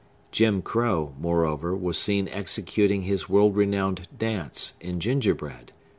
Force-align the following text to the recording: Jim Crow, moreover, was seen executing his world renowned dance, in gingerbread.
Jim 0.31 0.63
Crow, 0.63 1.13
moreover, 1.19 1.75
was 1.75 1.95
seen 1.95 2.27
executing 2.29 3.03
his 3.03 3.29
world 3.29 3.55
renowned 3.55 4.07
dance, 4.17 4.73
in 4.81 4.99
gingerbread. 4.99 5.73